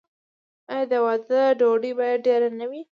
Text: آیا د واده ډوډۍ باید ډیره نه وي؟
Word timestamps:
آیا 0.71 0.85
د 0.91 0.93
واده 1.05 1.41
ډوډۍ 1.59 1.91
باید 1.99 2.19
ډیره 2.25 2.49
نه 2.59 2.65
وي؟ 2.69 2.81